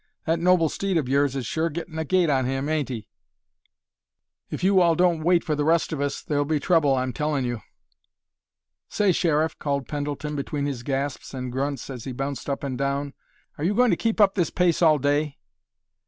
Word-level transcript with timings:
"That 0.25 0.39
noble 0.39 0.67
steed 0.67 0.97
of 0.97 1.07
yours 1.07 1.35
is 1.35 1.45
sure 1.45 1.69
gettin' 1.69 1.99
a 1.99 2.03
gait 2.03 2.27
on 2.27 2.45
him, 2.45 2.67
ain't 2.67 2.89
he? 2.89 3.07
If 4.49 4.63
you 4.63 4.81
all 4.81 4.95
don't 4.95 5.21
wait 5.21 5.43
for 5.43 5.53
the 5.53 5.63
rest 5.63 5.93
of 5.93 6.01
us 6.01 6.23
there'll 6.23 6.43
be 6.43 6.59
trouble, 6.59 6.95
I'm 6.95 7.13
tellin' 7.13 7.45
you!" 7.45 7.61
"Say, 8.89 9.11
Sheriff," 9.11 9.59
called 9.59 9.87
Pendleton 9.87 10.35
between 10.35 10.65
his 10.65 10.81
gasps 10.81 11.35
and 11.35 11.51
grunts 11.51 11.87
as 11.91 12.05
he 12.05 12.13
bounced 12.13 12.49
up 12.49 12.63
and 12.63 12.79
down, 12.79 13.13
"are 13.59 13.63
you 13.63 13.75
going 13.75 13.91
to 13.91 13.95
keep 13.95 14.19
up 14.19 14.33
this 14.33 14.49
pace 14.49 14.81
all 14.81 14.97
day?" 14.97 15.37